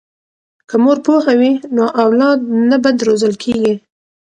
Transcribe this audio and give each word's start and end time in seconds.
که 0.69 0.75
مور 0.83 0.97
پوهه 1.05 1.33
وي 1.39 1.51
نو 1.75 1.85
اولاد 2.03 2.39
نه 2.69 2.77
بد 2.83 2.97
روزل 3.07 3.33
کیږي. 3.43 3.73